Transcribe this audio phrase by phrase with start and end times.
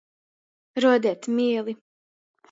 [0.85, 1.75] Ruodeit mēli.